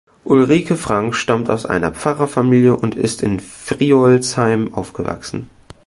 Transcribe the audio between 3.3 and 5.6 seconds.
Friolzheim aufgewachsen.